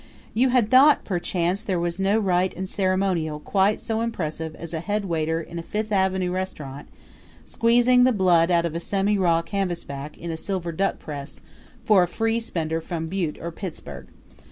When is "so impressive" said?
3.79-4.55